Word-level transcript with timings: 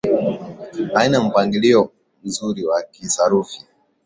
haina 0.93 1.23
mpangilio 1.23 1.91
mzuri 2.23 2.65
wa 2.65 2.83
kisarufi 2.83 3.65